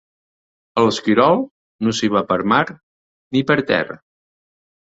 A 0.81 0.85
l'Esquirol, 0.85 1.43
no 1.87 1.93
s'hi 1.97 2.11
va 2.15 2.25
per 2.31 2.39
mar 2.55 2.63
ni 3.37 3.47
per 3.53 3.63
terra. 3.75 4.01